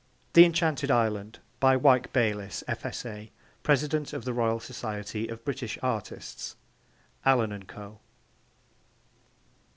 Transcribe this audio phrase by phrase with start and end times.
[0.33, 1.37] The Enchanted Island.
[1.59, 6.55] By Wyke Bayliss, F.S.A., President of the Royal Society of British Artists.
[7.23, 7.99] (Allen and Co.)